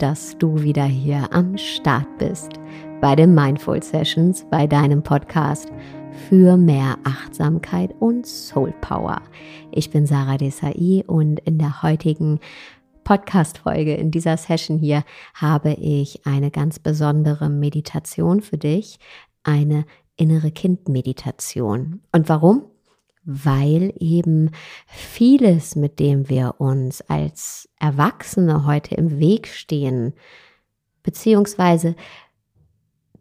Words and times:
Dass 0.00 0.38
du 0.38 0.62
wieder 0.62 0.84
hier 0.84 1.28
am 1.30 1.58
Start 1.58 2.06
bist 2.16 2.52
bei 3.02 3.14
den 3.14 3.34
Mindful 3.34 3.82
Sessions, 3.82 4.46
bei 4.50 4.66
deinem 4.66 5.02
Podcast 5.02 5.70
für 6.26 6.56
mehr 6.56 6.96
Achtsamkeit 7.04 7.94
und 8.00 8.26
Soul 8.26 8.72
Power. 8.80 9.20
Ich 9.72 9.90
bin 9.90 10.06
Sarah 10.06 10.38
Desai 10.38 11.04
und 11.06 11.40
in 11.40 11.58
der 11.58 11.82
heutigen 11.82 12.40
Podcast-Folge, 13.04 13.94
in 13.94 14.10
dieser 14.10 14.38
Session 14.38 14.78
hier, 14.78 15.04
habe 15.34 15.74
ich 15.74 16.24
eine 16.24 16.50
ganz 16.50 16.78
besondere 16.78 17.50
Meditation 17.50 18.40
für 18.40 18.56
dich, 18.56 18.98
eine 19.42 19.84
innere 20.16 20.50
Kind-Meditation. 20.50 22.00
Und 22.10 22.30
warum? 22.30 22.62
Weil 23.24 23.92
eben 23.98 24.50
vieles, 24.86 25.76
mit 25.76 26.00
dem 26.00 26.28
wir 26.28 26.54
uns 26.58 27.02
als 27.02 27.68
Erwachsene 27.78 28.66
heute 28.66 28.94
im 28.94 29.18
Weg 29.18 29.48
stehen, 29.48 30.14
beziehungsweise 31.02 31.94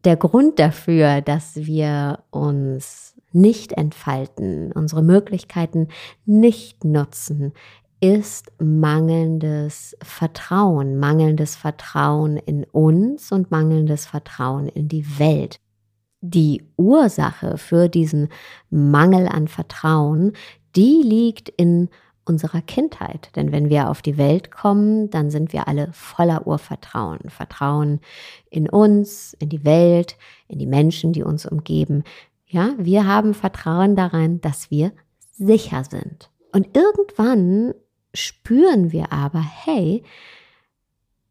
der 0.06 0.16
Grund 0.16 0.60
dafür, 0.60 1.22
dass 1.22 1.56
wir 1.56 2.23
uns 2.32 3.16
nicht 3.32 3.73
entfalten, 3.73 4.72
unsere 4.72 5.04
Möglichkeiten 5.04 5.90
nicht 6.26 6.86
nutzen, 6.86 7.54
ist 8.02 8.52
mangelndes 8.60 9.98
Vertrauen, 10.02 10.98
mangelndes 10.98 11.56
Vertrauen 11.58 12.38
in 12.38 12.64
uns 12.64 13.32
und 13.32 13.52
mangelndes 13.52 14.06
Vertrauen 14.06 14.70
in 14.70 14.88
die 14.88 15.20
Welt 15.20 15.60
die 16.22 16.64
Ursache 16.75 17.58
für 17.58 17.88
diesen 17.88 18.30
Mangel 18.70 19.28
an 19.28 19.48
Vertrauen, 19.48 20.34
die 20.76 21.02
liegt 21.03 21.50
in 21.50 21.89
unserer 22.26 22.61
Kindheit. 22.61 23.36
Denn 23.36 23.52
wenn 23.52 23.70
wir 23.70 23.89
auf 23.89 24.02
die 24.02 24.17
Welt 24.17 24.52
kommen, 24.52 25.09
dann 25.09 25.31
sind 25.31 25.52
wir 25.52 25.67
alle 25.67 25.89
voller 25.92 26.45
Urvertrauen. 26.45 27.30
Vertrauen 27.30 28.00
in 28.50 28.70
uns, 28.70 29.34
in 29.39 29.50
die 29.50 29.66
Welt, 29.66 30.17
in 30.48 30.59
die 30.59 30.67
Menschen, 30.67 31.11
die 31.11 31.23
uns 31.23 31.45
umgeben. 31.45 32.03
Ja, 32.45 32.73
wir 32.78 33.06
haben 33.08 33.33
Vertrauen 33.33 33.95
daran, 33.95 34.42
dass 34.42 34.70
wir 34.70 34.92
sicher 35.33 35.83
sind. 35.83 36.30
Und 36.52 36.76
irgendwann 36.76 37.73
spüren 38.14 38.92
wir 38.92 39.11
aber, 39.11 39.42
hey, 39.42 40.04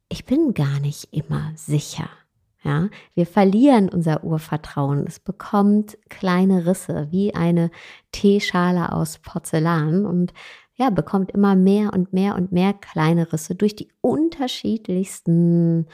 ich 0.08 0.24
bin 0.24 0.54
gar 0.54 0.80
nicht 0.80 1.12
immer 1.12 1.52
sicher. 1.54 2.08
Ja, 2.68 2.90
wir 3.14 3.24
verlieren 3.24 3.88
unser 3.88 4.24
Urvertrauen. 4.24 5.06
Es 5.06 5.20
bekommt 5.20 5.96
kleine 6.10 6.66
Risse 6.66 7.08
wie 7.10 7.34
eine 7.34 7.70
Teeschale 8.12 8.92
aus 8.92 9.20
Porzellan 9.20 10.04
und 10.04 10.34
ja, 10.74 10.90
bekommt 10.90 11.30
immer 11.30 11.56
mehr 11.56 11.94
und 11.94 12.12
mehr 12.12 12.34
und 12.34 12.52
mehr 12.52 12.74
kleine 12.74 13.32
Risse 13.32 13.54
durch 13.54 13.74
die 13.74 13.88
unterschiedlichsten 14.02 15.86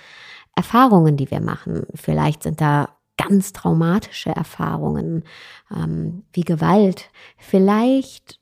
Erfahrungen, 0.57 1.17
die 1.17 1.31
wir 1.31 1.41
machen. 1.41 1.87
Vielleicht 1.95 2.43
sind 2.43 2.61
da 2.61 2.89
ganz 3.17 3.53
traumatische 3.53 4.31
Erfahrungen 4.31 5.23
ähm, 5.71 6.25
wie 6.33 6.43
Gewalt. 6.43 7.09
Vielleicht 7.39 8.41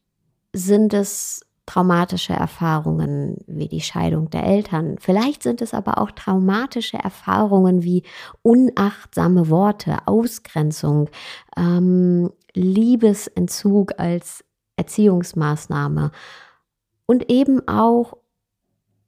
sind 0.54 0.94
es 0.94 1.42
traumatische 1.67 2.33
Erfahrungen 2.33 3.37
wie 3.47 3.69
die 3.69 3.81
Scheidung 3.81 4.31
der 4.31 4.45
Eltern. 4.45 4.97
Vielleicht 4.99 5.43
sind 5.43 5.62
es 5.62 5.75
aber 5.75 5.99
auch 5.99 6.11
traumatische 6.11 6.97
Erfahrungen 6.97 7.83
wie 7.83 8.03
unachtsame 8.43 9.49
Worte, 9.49 9.99
Ausgrenzung, 10.06 11.09
ähm, 11.56 12.31
Liebesentzug 12.55 13.99
als 13.99 14.45
Erziehungsmaßnahme 14.77 16.11
und 17.06 17.31
eben 17.31 17.67
auch 17.69 18.17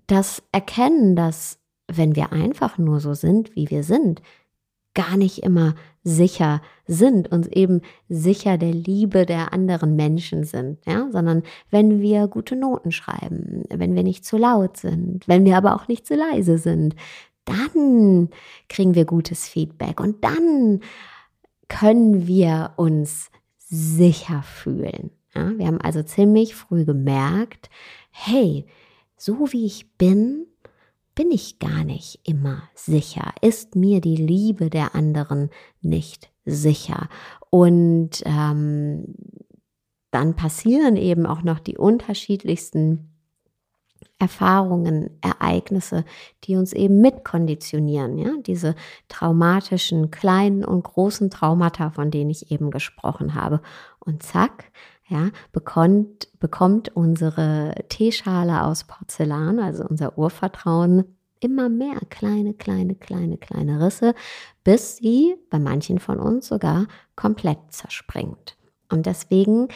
das 0.06 0.42
Erkennen, 0.52 1.16
dass 1.16 1.58
wenn 1.88 2.14
wir 2.14 2.32
einfach 2.32 2.78
nur 2.78 3.00
so 3.00 3.14
sind, 3.14 3.54
wie 3.56 3.70
wir 3.70 3.82
sind, 3.82 4.22
gar 4.94 5.16
nicht 5.16 5.42
immer 5.42 5.74
sicher 6.04 6.60
sind, 6.86 7.32
uns 7.32 7.48
eben 7.48 7.80
sicher 8.08 8.58
der 8.58 8.72
Liebe 8.72 9.24
der 9.24 9.54
anderen 9.54 9.96
Menschen 9.96 10.44
sind, 10.44 10.78
ja, 10.86 11.08
sondern 11.10 11.42
wenn 11.70 12.00
wir 12.02 12.28
gute 12.28 12.56
Noten 12.56 12.92
schreiben, 12.92 13.64
wenn 13.70 13.96
wir 13.96 14.02
nicht 14.02 14.24
zu 14.24 14.36
laut 14.36 14.76
sind, 14.76 15.26
wenn 15.26 15.46
wir 15.46 15.56
aber 15.56 15.74
auch 15.74 15.88
nicht 15.88 16.06
zu 16.06 16.14
leise 16.14 16.58
sind, 16.58 16.94
dann 17.46 18.28
kriegen 18.68 18.94
wir 18.94 19.06
gutes 19.06 19.48
Feedback 19.48 19.98
und 19.98 20.22
dann 20.22 20.80
können 21.68 22.26
wir 22.26 22.72
uns 22.76 23.30
sicher 23.58 24.42
fühlen. 24.42 25.10
Ja, 25.34 25.56
wir 25.58 25.66
haben 25.66 25.80
also 25.80 26.02
ziemlich 26.02 26.54
früh 26.54 26.84
gemerkt, 26.84 27.70
hey, 28.10 28.66
so 29.16 29.52
wie 29.52 29.66
ich 29.66 29.90
bin, 29.96 30.46
bin 31.14 31.30
ich 31.30 31.58
gar 31.58 31.84
nicht 31.84 32.20
immer 32.24 32.64
sicher, 32.74 33.32
ist 33.40 33.76
mir 33.76 34.00
die 34.00 34.16
Liebe 34.16 34.70
der 34.70 34.94
anderen 34.94 35.50
nicht 35.80 36.30
sicher. 36.44 37.08
Und 37.50 38.22
ähm, 38.24 39.14
dann 40.10 40.36
passieren 40.36 40.96
eben 40.96 41.26
auch 41.26 41.42
noch 41.42 41.58
die 41.58 41.76
unterschiedlichsten 41.76 43.10
Erfahrungen, 44.18 45.10
Ereignisse, 45.22 46.04
die 46.44 46.56
uns 46.56 46.72
eben 46.72 47.00
mitkonditionieren, 47.00 48.16
ja, 48.18 48.30
diese 48.46 48.76
traumatischen 49.08 50.10
kleinen 50.10 50.64
und 50.64 50.84
großen 50.84 51.30
Traumata, 51.30 51.90
von 51.90 52.10
denen 52.10 52.30
ich 52.30 52.50
eben 52.50 52.70
gesprochen 52.70 53.34
habe. 53.34 53.60
Und 53.98 54.22
zack, 54.22 54.70
ja, 55.08 55.30
bekommt, 55.52 56.28
bekommt 56.38 56.94
unsere 56.96 57.74
Teeschale 57.88 58.64
aus 58.64 58.84
Porzellan, 58.84 59.58
also 59.58 59.84
unser 59.84 60.16
Urvertrauen, 60.18 61.04
immer 61.40 61.68
mehr 61.68 62.00
kleine, 62.08 62.54
kleine, 62.54 62.94
kleine, 62.94 63.36
kleine 63.36 63.84
Risse, 63.84 64.14
bis 64.62 64.96
sie 64.96 65.36
bei 65.50 65.58
manchen 65.58 65.98
von 65.98 66.18
uns 66.18 66.48
sogar 66.48 66.86
komplett 67.16 67.58
zerspringt. 67.68 68.56
Und 68.90 69.04
deswegen 69.04 69.68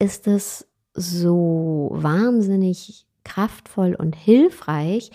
ist 0.00 0.26
es 0.26 0.66
so 0.92 1.90
wahnsinnig 1.92 3.06
kraftvoll 3.22 3.94
und 3.94 4.16
hilfreich, 4.16 5.10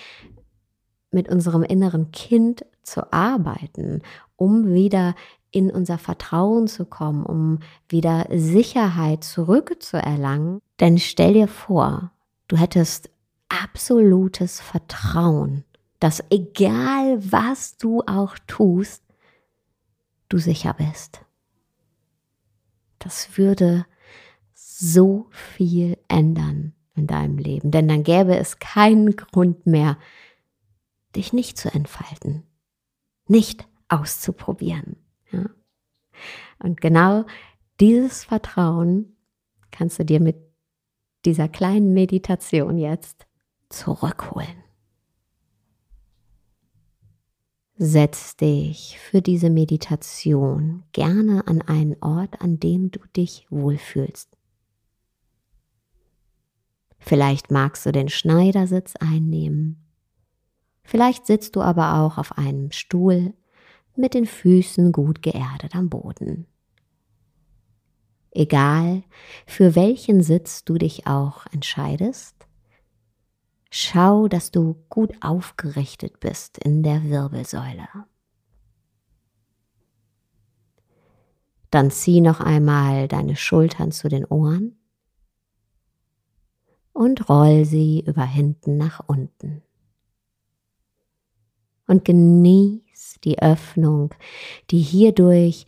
mit 1.11 1.27
unserem 1.27 1.63
inneren 1.63 2.11
Kind 2.11 2.65
zu 2.83 3.11
arbeiten, 3.11 4.01
um 4.35 4.73
wieder 4.73 5.15
in 5.51 5.71
unser 5.71 5.97
Vertrauen 5.97 6.67
zu 6.67 6.85
kommen, 6.85 7.25
um 7.25 7.59
wieder 7.87 8.27
Sicherheit 8.31 9.23
zurückzuerlangen. 9.23 10.61
Denn 10.79 10.97
stell 10.97 11.33
dir 11.33 11.47
vor, 11.47 12.11
du 12.47 12.57
hättest 12.57 13.09
absolutes 13.49 14.61
Vertrauen, 14.61 15.63
dass 15.99 16.23
egal 16.29 17.19
was 17.31 17.77
du 17.77 18.01
auch 18.05 18.37
tust, 18.47 19.03
du 20.29 20.37
sicher 20.37 20.73
bist. 20.73 21.21
Das 22.99 23.37
würde 23.37 23.85
so 24.53 25.27
viel 25.31 25.97
ändern 26.07 26.73
in 26.95 27.07
deinem 27.07 27.37
Leben, 27.37 27.71
denn 27.71 27.87
dann 27.87 28.03
gäbe 28.03 28.37
es 28.37 28.59
keinen 28.59 29.15
Grund 29.15 29.65
mehr, 29.65 29.97
dich 31.15 31.33
nicht 31.33 31.57
zu 31.57 31.73
entfalten, 31.73 32.43
nicht 33.27 33.67
auszuprobieren. 33.87 34.97
Ja? 35.31 35.49
Und 36.59 36.81
genau 36.81 37.25
dieses 37.79 38.23
Vertrauen 38.23 39.15
kannst 39.71 39.99
du 39.99 40.05
dir 40.05 40.19
mit 40.19 40.37
dieser 41.25 41.47
kleinen 41.47 41.93
Meditation 41.93 42.77
jetzt 42.77 43.27
zurückholen. 43.69 44.63
Setz 47.75 48.35
dich 48.35 48.99
für 48.99 49.21
diese 49.21 49.49
Meditation 49.49 50.83
gerne 50.91 51.47
an 51.47 51.61
einen 51.61 51.95
Ort, 52.01 52.41
an 52.41 52.59
dem 52.59 52.91
du 52.91 52.99
dich 53.15 53.47
wohlfühlst. 53.49 54.35
Vielleicht 56.99 57.51
magst 57.51 57.85
du 57.85 57.93
den 57.93 58.09
Schneidersitz 58.09 58.95
einnehmen. 58.97 59.87
Vielleicht 60.83 61.25
sitzt 61.25 61.55
du 61.55 61.61
aber 61.61 61.99
auch 61.99 62.17
auf 62.17 62.37
einem 62.37 62.71
Stuhl 62.71 63.33
mit 63.95 64.13
den 64.13 64.25
Füßen 64.25 64.91
gut 64.91 65.21
geerdet 65.21 65.75
am 65.75 65.89
Boden. 65.89 66.45
Egal, 68.31 69.03
für 69.47 69.75
welchen 69.75 70.21
Sitz 70.21 70.63
du 70.63 70.77
dich 70.77 71.07
auch 71.07 71.45
entscheidest, 71.51 72.35
schau, 73.71 74.27
dass 74.27 74.51
du 74.51 74.75
gut 74.89 75.13
aufgerichtet 75.21 76.19
bist 76.19 76.57
in 76.57 76.83
der 76.83 77.03
Wirbelsäule. 77.03 77.87
Dann 81.71 81.91
zieh 81.91 82.21
noch 82.21 82.39
einmal 82.39 83.07
deine 83.07 83.35
Schultern 83.35 83.91
zu 83.91 84.09
den 84.09 84.25
Ohren 84.25 84.79
und 86.93 87.29
roll 87.29 87.65
sie 87.65 88.03
über 88.05 88.25
hinten 88.25 88.77
nach 88.77 89.01
unten. 89.07 89.61
Und 91.89 92.05
genieß 92.05 93.17
die 93.23 93.41
Öffnung, 93.41 94.13
die 94.69 94.77
hierdurch 94.77 95.65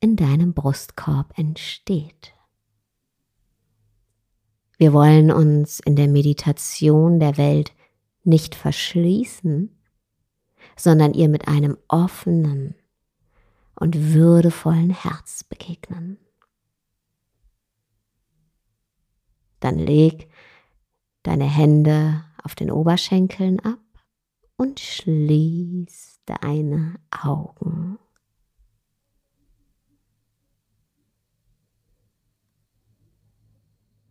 in 0.00 0.16
deinem 0.16 0.52
Brustkorb 0.52 1.38
entsteht. 1.38 2.34
Wir 4.78 4.92
wollen 4.92 5.30
uns 5.30 5.78
in 5.78 5.94
der 5.94 6.08
Meditation 6.08 7.20
der 7.20 7.36
Welt 7.36 7.70
nicht 8.24 8.56
verschließen, 8.56 9.70
sondern 10.74 11.14
ihr 11.14 11.28
mit 11.28 11.46
einem 11.46 11.78
offenen 11.86 12.74
und 13.76 14.12
würdevollen 14.12 14.90
Herz 14.90 15.44
begegnen. 15.44 16.18
Dann 19.60 19.78
leg 19.78 20.28
deine 21.22 21.44
Hände 21.44 22.24
auf 22.42 22.56
den 22.56 22.72
Oberschenkeln 22.72 23.60
ab 23.60 23.78
und 24.56 24.80
schließ 24.80 26.20
deine 26.26 26.96
Augen. 27.10 27.98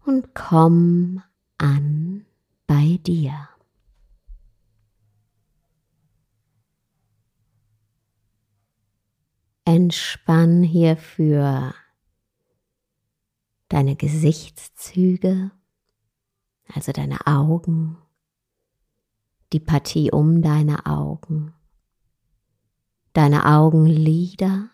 Und 0.05 0.35
komm 0.35 1.23
an 1.57 2.25
bei 2.67 2.99
dir. 3.05 3.47
Entspann 9.65 10.61
hierfür 10.61 11.73
deine 13.69 13.95
Gesichtszüge, 13.95 15.51
also 16.67 16.91
deine 16.91 17.25
Augen, 17.25 17.97
die 19.53 19.59
Partie 19.59 20.11
um 20.11 20.41
deine 20.41 20.87
Augen, 20.87 21.53
deine 23.13 23.45
Augenlider 23.45 24.71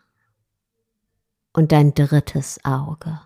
und 1.51 1.73
dein 1.73 1.93
drittes 1.93 2.63
Auge. 2.63 3.19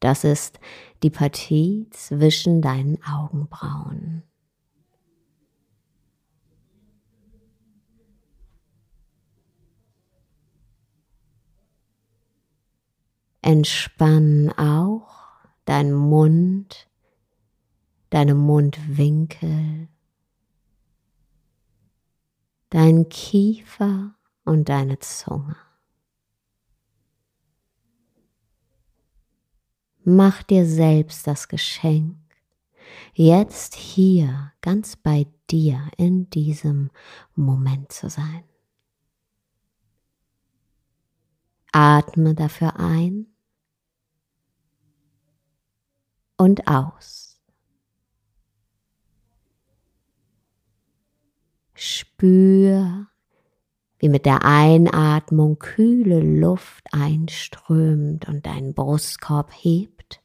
Das 0.00 0.24
ist 0.24 0.58
die 1.04 1.10
Partie 1.10 1.86
zwischen 1.90 2.60
deinen 2.60 3.00
Augenbrauen. 3.04 4.24
Entspann 13.42 14.52
auch 14.56 15.14
dein 15.66 15.92
Mund, 15.92 16.90
deine 18.10 18.34
Mundwinkel, 18.34 19.89
dein 22.70 23.08
Kiefer 23.08 24.14
und 24.44 24.68
deine 24.68 24.98
Zunge. 25.00 25.56
Mach 30.02 30.42
dir 30.42 30.64
selbst 30.64 31.26
das 31.26 31.48
Geschenk, 31.48 32.16
jetzt 33.12 33.74
hier 33.74 34.52
ganz 34.60 34.96
bei 34.96 35.26
dir 35.50 35.90
in 35.98 36.30
diesem 36.30 36.90
Moment 37.34 37.92
zu 37.92 38.08
sein. 38.08 38.44
Atme 41.72 42.34
dafür 42.34 42.76
ein 42.76 43.26
und 46.36 46.66
aus. 46.66 47.29
Spür, 51.82 53.06
wie 53.98 54.10
mit 54.10 54.26
der 54.26 54.44
Einatmung 54.44 55.58
kühle 55.58 56.20
Luft 56.20 56.84
einströmt 56.92 58.28
und 58.28 58.44
dein 58.44 58.74
Brustkorb 58.74 59.50
hebt. 59.50 60.20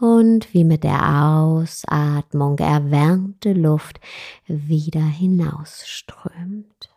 Und 0.00 0.52
wie 0.52 0.64
mit 0.64 0.84
der 0.84 1.32
Ausatmung 1.32 2.58
erwärmte 2.58 3.54
Luft 3.54 4.00
wieder 4.46 5.00
hinausströmt. 5.00 6.94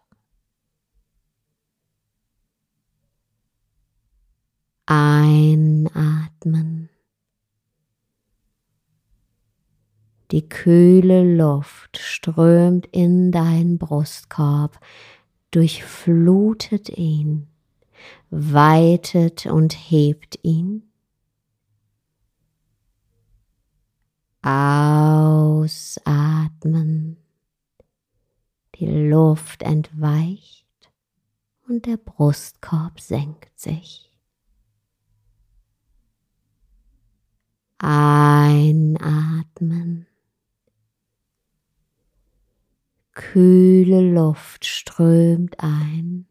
Einatmen. 4.86 6.81
Die 10.32 10.48
kühle 10.48 11.36
Luft 11.36 11.98
strömt 11.98 12.88
in 12.94 13.32
deinen 13.34 13.78
Brustkorb, 13.78 14.80
durchflutet 15.52 16.88
ihn, 16.88 17.50
weitet 18.30 19.46
und 19.46 19.74
hebt 19.74 20.40
ihn. 20.44 20.84
Ausatmen. 24.42 25.68
Die 28.76 28.88
Luft 28.88 29.64
entweicht 29.64 30.66
und 31.68 31.86
der 31.86 31.98
Brustkorb 31.98 33.02
senkt 33.02 33.60
sich. 33.60 34.10
Einatmen. 37.80 38.88
Kühle 43.14 44.02
Luft 44.14 44.66
strömt 44.66 45.56
ein, 45.60 46.28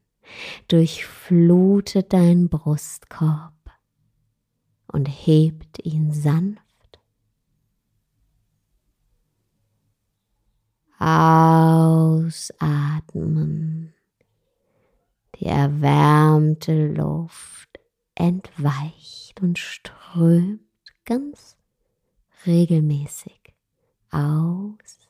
durchflutet 0.69 2.12
deinen 2.12 2.49
Brustkorb 2.49 3.53
und 4.87 5.06
hebt 5.06 5.85
ihn 5.85 6.12
sanft. 6.12 6.61
Ausatmen. 12.71 13.95
Die 15.37 15.47
erwärmte 15.47 16.88
Luft 16.88 17.81
entweicht 18.14 19.40
und 19.40 19.59
strömt 19.59 20.61
ganz 21.07 21.57
regelmäßig 22.47 23.55
aus 24.11 25.09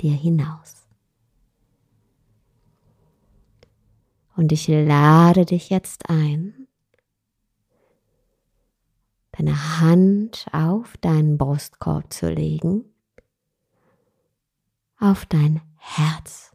dir 0.00 0.12
hinaus. 0.12 0.81
Und 4.42 4.50
ich 4.50 4.66
lade 4.66 5.46
dich 5.46 5.70
jetzt 5.70 6.10
ein, 6.10 6.66
deine 9.30 9.78
Hand 9.78 10.48
auf 10.50 10.96
deinen 10.96 11.38
Brustkorb 11.38 12.12
zu 12.12 12.28
legen, 12.28 12.84
auf 14.98 15.26
dein 15.26 15.62
Herz. 15.76 16.50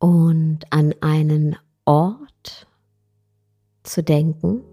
Und 0.00 0.64
an 0.70 0.92
einen 1.00 1.56
Ort 1.84 2.66
zu 3.84 4.02
denken, 4.02 4.64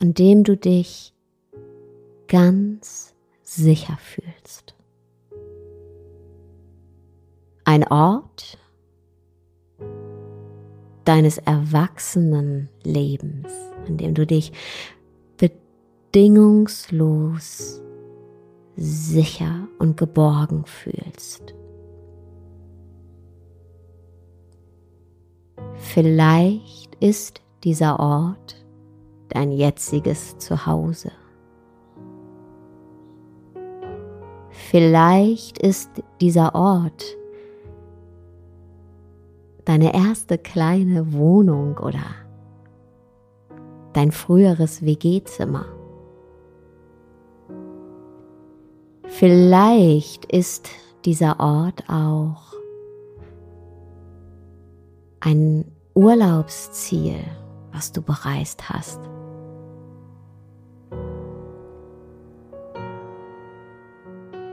an 0.00 0.12
dem 0.12 0.42
du 0.42 0.56
dich 0.56 1.14
ganz 2.26 3.14
sicher 3.56 3.98
fühlst. 4.00 4.76
Ein 7.64 7.84
Ort 7.88 8.58
deines 11.04 11.38
erwachsenen 11.38 12.68
Lebens, 12.84 13.48
an 13.88 13.96
dem 13.96 14.14
du 14.14 14.24
dich 14.24 14.52
bedingungslos 15.36 17.80
sicher 18.76 19.66
und 19.78 19.96
geborgen 19.96 20.64
fühlst. 20.66 21.56
Vielleicht 25.74 26.94
ist 27.00 27.40
dieser 27.64 27.98
Ort 27.98 28.64
dein 29.28 29.50
jetziges 29.50 30.38
Zuhause. 30.38 31.10
Vielleicht 34.70 35.58
ist 35.58 35.90
dieser 36.20 36.54
Ort 36.54 37.04
deine 39.64 39.92
erste 39.92 40.38
kleine 40.38 41.12
Wohnung 41.12 41.76
oder 41.78 42.04
dein 43.94 44.12
früheres 44.12 44.82
WG-Zimmer. 44.82 45.66
Vielleicht 49.08 50.26
ist 50.26 50.70
dieser 51.04 51.40
Ort 51.40 51.82
auch 51.88 52.54
ein 55.18 55.64
Urlaubsziel, 55.94 57.24
was 57.72 57.90
du 57.90 58.02
bereist 58.02 58.70
hast. 58.70 59.00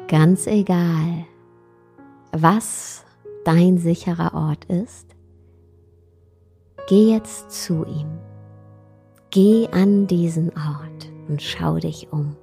Ganz 0.08 0.48
egal, 0.48 1.26
was 2.32 3.04
dein 3.44 3.78
sicherer 3.78 4.34
Ort 4.34 4.66
ist, 4.66 5.08
Geh 6.88 7.12
jetzt 7.12 7.52
zu 7.52 7.86
ihm. 7.86 8.08
Geh 9.30 9.68
an 9.74 10.08
diesen 10.08 10.52
Ort 10.52 11.12
und 11.28 11.42
schau 11.42 11.76
dich 11.76 12.08
um. 12.14 12.38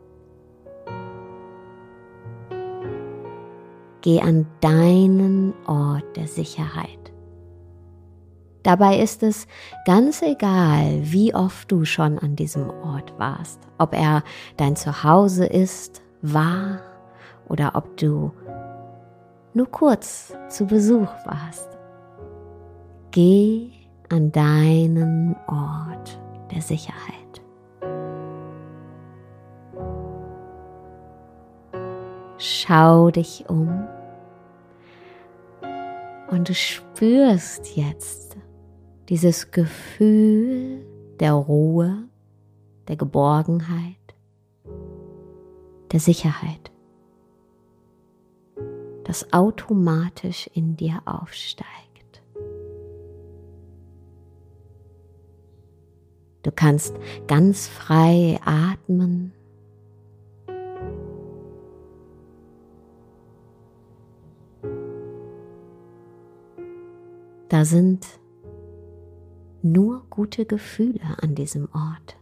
Geh 4.02 4.21
an 4.21 4.47
deinen 4.61 5.54
Ort 5.66 6.04
der 6.14 6.26
Sicherheit. 6.26 7.11
Dabei 8.62 8.99
ist 9.00 9.23
es 9.23 9.47
ganz 9.87 10.21
egal, 10.21 11.00
wie 11.04 11.35
oft 11.35 11.73
du 11.73 11.87
schon 11.87 12.18
an 12.18 12.37
diesem 12.37 12.68
Ort 12.68 13.18
warst, 13.18 13.61
ob 13.78 13.94
er 13.94 14.23
dein 14.59 14.76
Zuhause 14.76 15.47
ist, 15.47 16.02
war 16.21 16.83
oder 17.49 17.73
ob 17.75 17.97
du 17.97 18.33
nur 19.55 19.71
kurz 19.71 20.37
zu 20.49 20.67
Besuch 20.67 21.11
warst. 21.25 21.69
Geh 23.11 23.71
an 24.09 24.33
deinen 24.33 25.37
Ort 25.47 26.21
der 26.53 26.61
Sicherheit. 26.61 27.43
Schau 32.39 33.11
dich 33.11 33.45
um 33.49 33.87
und 36.31 36.49
du 36.49 36.55
spürst 36.55 37.77
jetzt 37.77 38.37
dieses 39.09 39.51
Gefühl 39.51 40.85
der 41.21 41.33
Ruhe, 41.33 42.09
der 42.89 42.97
Geborgenheit, 42.97 43.97
der 45.93 46.01
Sicherheit, 46.01 46.73
das 49.14 49.33
automatisch 49.33 50.50
in 50.54 50.76
dir 50.76 51.00
aufsteigt. 51.04 52.21
Du 56.42 56.50
kannst 56.50 56.97
ganz 57.28 57.68
frei 57.68 58.40
atmen. 58.44 59.33
Da 67.49 67.64
sind 67.64 68.04
nur 69.62 70.04
gute 70.11 70.44
Gefühle 70.44 71.18
an 71.23 71.37
diesem 71.37 71.68
Ort. 71.73 72.16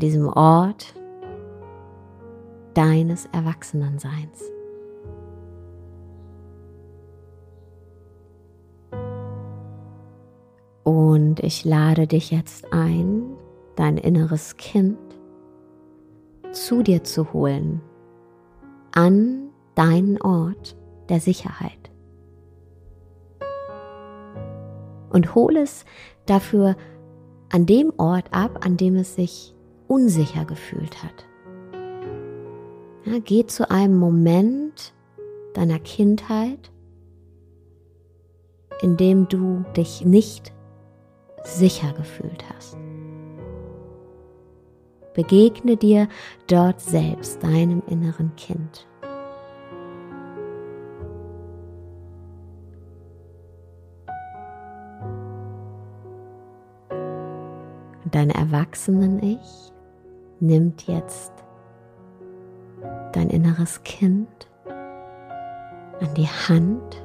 Diesem 0.00 0.28
Ort 0.28 0.94
deines 2.72 3.26
Erwachsenenseins. 3.32 4.42
Und 10.84 11.40
ich 11.40 11.66
lade 11.66 12.06
dich 12.06 12.30
jetzt 12.30 12.72
ein, 12.72 13.24
dein 13.76 13.98
inneres 13.98 14.56
Kind 14.56 14.96
zu 16.50 16.82
dir 16.82 17.04
zu 17.04 17.34
holen, 17.34 17.82
an 18.92 19.50
deinen 19.74 20.18
Ort 20.22 20.78
der 21.10 21.20
Sicherheit. 21.20 21.90
Und 25.10 25.34
hol 25.34 25.58
es 25.58 25.84
dafür 26.24 26.74
an 27.52 27.66
dem 27.66 27.92
Ort 27.98 28.32
ab, 28.32 28.64
an 28.64 28.78
dem 28.78 28.96
es 28.96 29.14
sich 29.14 29.54
unsicher 29.90 30.44
gefühlt 30.44 31.02
hat. 31.02 31.26
Ja, 33.04 33.18
geh 33.18 33.44
zu 33.46 33.68
einem 33.70 33.98
Moment 33.98 34.94
deiner 35.54 35.80
Kindheit, 35.80 36.70
in 38.82 38.96
dem 38.96 39.26
du 39.28 39.64
dich 39.76 40.04
nicht 40.04 40.52
sicher 41.42 41.92
gefühlt 41.94 42.44
hast. 42.54 42.76
Begegne 45.12 45.76
dir 45.76 46.08
dort 46.46 46.80
selbst, 46.80 47.42
deinem 47.42 47.82
inneren 47.88 48.36
Kind. 48.36 48.86
Dein 58.12 58.30
Erwachsenen-Ich 58.30 59.72
nimmt 60.40 60.86
jetzt 60.86 61.32
dein 63.12 63.30
inneres 63.30 63.82
Kind 63.82 64.48
an 66.00 66.14
die 66.14 66.26
Hand 66.26 67.04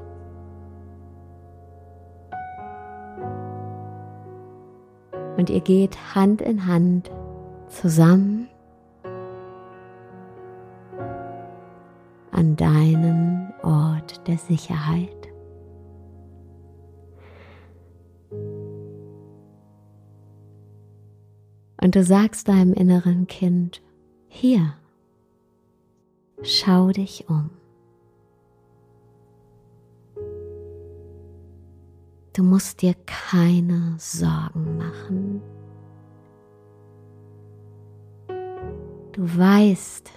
und 5.37 5.49
ihr 5.49 5.61
geht 5.61 6.15
Hand 6.15 6.41
in 6.41 6.65
Hand 6.65 7.11
zusammen 7.67 8.47
an 12.31 12.55
deinen 12.55 13.53
Ort 13.63 14.27
der 14.27 14.37
Sicherheit. 14.37 15.24
Du 21.95 22.03
sagst 22.03 22.49
deinem 22.49 22.73
inneren 22.73 23.25
Kind, 23.25 23.81
hier, 24.27 24.73
schau 26.41 26.89
dich 26.89 27.29
um. 27.29 27.49
Du 32.33 32.43
musst 32.43 32.81
dir 32.81 32.95
keine 33.05 33.95
Sorgen 33.97 34.77
machen. 34.77 35.41
Du 39.13 39.21
weißt 39.21 40.11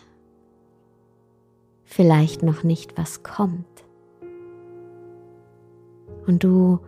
vielleicht 1.85 2.43
noch 2.43 2.65
nicht, 2.65 2.99
was 2.99 3.23
kommt. 3.23 3.85
Und 6.27 6.43
du, 6.43 6.81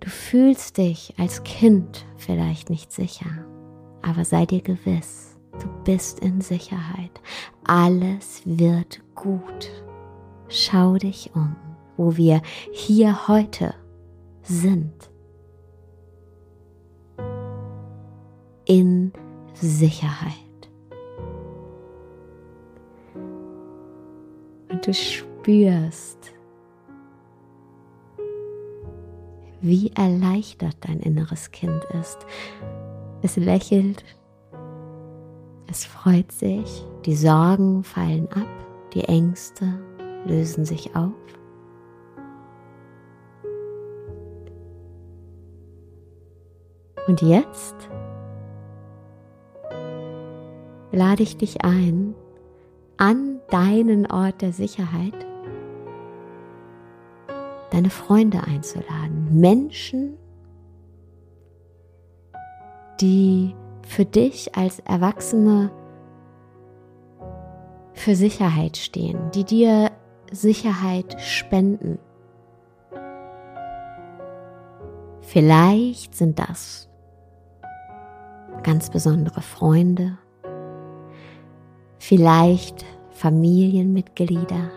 du 0.00 0.08
fühlst 0.08 0.78
dich 0.78 1.14
als 1.18 1.42
Kind 1.42 2.06
vielleicht 2.16 2.70
nicht 2.70 2.92
sicher, 2.92 3.46
aber 4.02 4.24
sei 4.24 4.46
dir 4.46 4.62
gewiss, 4.62 5.36
du 5.60 5.68
bist 5.84 6.20
in 6.20 6.40
Sicherheit. 6.40 7.20
Alles 7.64 8.42
wird 8.44 9.00
gut. 9.14 9.70
Schau 10.48 10.94
dich 10.94 11.30
um 11.34 11.56
wo 11.96 12.16
wir 12.16 12.42
hier 12.72 13.28
heute 13.28 13.74
sind. 14.42 15.10
In 18.64 19.12
Sicherheit. 19.54 20.34
Und 24.68 24.86
du 24.86 24.92
spürst, 24.92 26.32
wie 29.60 29.90
erleichtert 29.94 30.76
dein 30.80 31.00
inneres 31.00 31.50
Kind 31.50 31.82
ist. 32.00 32.18
Es 33.22 33.36
lächelt, 33.36 34.04
es 35.68 35.84
freut 35.84 36.30
sich, 36.32 36.84
die 37.04 37.16
Sorgen 37.16 37.82
fallen 37.82 38.28
ab, 38.32 38.46
die 38.94 39.04
Ängste 39.04 39.80
lösen 40.26 40.64
sich 40.64 40.94
auf. 40.94 41.12
Und 47.06 47.22
jetzt 47.22 47.76
lade 50.90 51.22
ich 51.22 51.36
dich 51.36 51.64
ein, 51.64 52.14
an 52.96 53.40
deinen 53.50 54.10
Ort 54.10 54.42
der 54.42 54.52
Sicherheit 54.52 55.14
deine 57.76 57.90
Freunde 57.90 58.42
einzuladen. 58.42 59.38
Menschen, 59.38 60.16
die 63.02 63.54
für 63.86 64.06
dich 64.06 64.56
als 64.56 64.78
Erwachsene 64.80 65.70
für 67.92 68.16
Sicherheit 68.16 68.78
stehen, 68.78 69.30
die 69.34 69.44
dir 69.44 69.90
Sicherheit 70.32 71.20
spenden. 71.20 71.98
Vielleicht 75.20 76.14
sind 76.14 76.38
das 76.38 76.88
ganz 78.62 78.88
besondere 78.88 79.42
Freunde, 79.42 80.16
vielleicht 81.98 82.86
Familienmitglieder. 83.10 84.70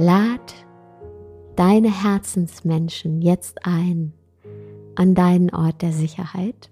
Lad 0.00 0.54
deine 1.56 1.88
Herzensmenschen 1.88 3.20
jetzt 3.20 3.66
ein 3.66 4.12
an 4.94 5.16
deinen 5.16 5.52
Ort 5.52 5.82
der 5.82 5.90
Sicherheit. 5.90 6.70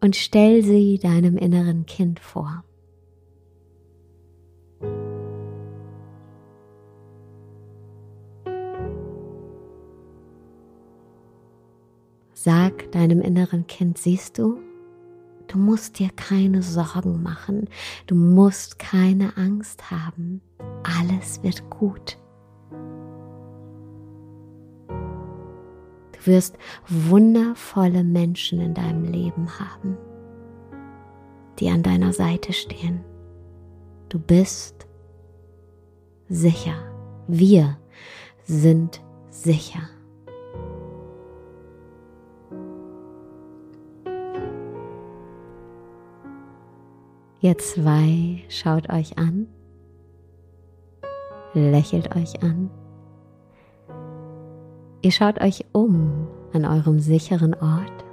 Und 0.00 0.16
stell 0.16 0.64
sie 0.64 0.98
deinem 0.98 1.36
inneren 1.38 1.86
Kind 1.86 2.18
vor. 2.18 2.64
Sag 12.44 12.90
deinem 12.90 13.20
inneren 13.20 13.68
Kind, 13.68 13.98
siehst 13.98 14.36
du, 14.36 14.58
du 15.46 15.58
musst 15.58 16.00
dir 16.00 16.10
keine 16.16 16.60
Sorgen 16.60 17.22
machen, 17.22 17.68
du 18.08 18.16
musst 18.16 18.80
keine 18.80 19.36
Angst 19.36 19.92
haben, 19.92 20.40
alles 20.82 21.40
wird 21.44 21.70
gut. 21.70 22.18
Du 24.88 26.26
wirst 26.26 26.58
wundervolle 26.88 28.02
Menschen 28.02 28.60
in 28.60 28.74
deinem 28.74 29.04
Leben 29.04 29.60
haben, 29.60 29.96
die 31.60 31.70
an 31.70 31.84
deiner 31.84 32.12
Seite 32.12 32.52
stehen. 32.52 33.04
Du 34.08 34.18
bist 34.18 34.88
sicher. 36.28 36.74
Wir 37.28 37.78
sind 38.42 39.00
sicher. 39.30 39.88
Ihr 47.42 47.58
zwei 47.58 48.40
schaut 48.48 48.88
euch 48.88 49.18
an, 49.18 49.48
lächelt 51.54 52.14
euch 52.14 52.40
an. 52.40 52.70
Ihr 55.02 55.10
schaut 55.10 55.40
euch 55.40 55.64
um 55.72 56.28
an 56.52 56.64
eurem 56.64 57.00
sicheren 57.00 57.54
Ort. 57.54 58.04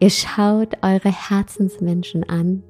Ihr 0.00 0.10
schaut 0.10 0.78
eure 0.82 1.12
Herzensmenschen 1.12 2.28
an. 2.28 2.64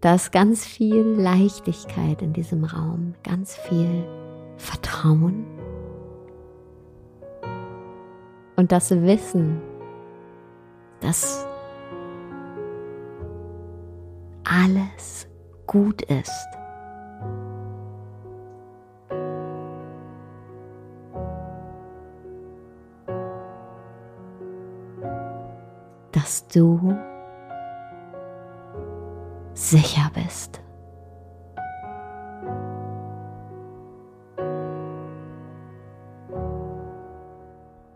Da 0.00 0.14
ist 0.14 0.32
ganz 0.32 0.64
viel 0.64 1.02
Leichtigkeit 1.04 2.22
in 2.22 2.32
diesem 2.32 2.64
Raum, 2.64 3.12
ganz 3.22 3.56
viel 3.56 4.06
Vertrauen 4.56 5.44
und 8.56 8.72
das 8.72 8.90
Wissen, 8.90 9.60
dass 11.00 11.46
alles 14.50 15.28
gut 15.66 16.02
ist. 16.02 16.48
Dass 26.10 26.46
du 26.48 26.98
sicher 29.54 30.10
bist. 30.14 30.60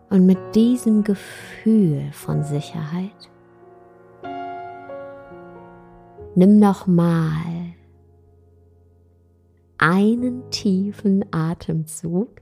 Und 0.09 0.25
mit 0.25 0.37
diesem 0.55 1.03
Gefühl 1.03 2.09
von 2.13 2.43
Sicherheit 2.43 3.29
nimm 6.35 6.59
noch 6.59 6.87
mal 6.87 7.73
einen 9.77 10.49
tiefen 10.51 11.25
Atemzug. 11.31 12.41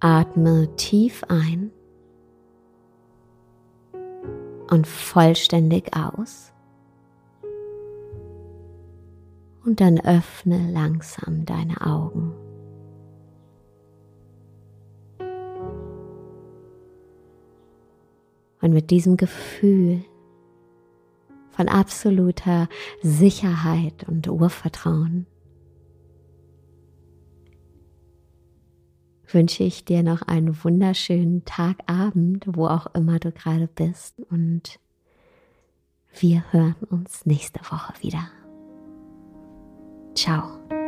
Atme 0.00 0.74
tief 0.76 1.22
ein 1.28 1.70
und 4.68 4.86
vollständig 4.86 5.94
aus. 5.96 6.52
Und 9.64 9.80
dann 9.80 10.00
öffne 10.00 10.72
langsam 10.72 11.44
deine 11.44 11.80
Augen. 11.82 12.34
Und 18.60 18.72
mit 18.72 18.90
diesem 18.90 19.16
Gefühl 19.16 20.04
von 21.52 21.68
absoluter 21.68 22.68
Sicherheit 23.02 24.08
und 24.08 24.28
Urvertrauen 24.28 25.26
wünsche 29.34 29.64
ich 29.64 29.84
dir 29.84 30.02
noch 30.02 30.22
einen 30.22 30.62
wunderschönen 30.62 31.44
Tagabend, 31.44 32.44
wo 32.46 32.66
auch 32.66 32.86
immer 32.94 33.18
du 33.18 33.32
gerade 33.32 33.68
bist. 33.68 34.20
Und 34.30 34.78
wir 36.18 36.44
hören 36.52 36.76
uns 36.90 37.24
nächste 37.26 37.60
Woche 37.60 37.94
wieder. 38.02 38.28
Ciao. 40.14 40.81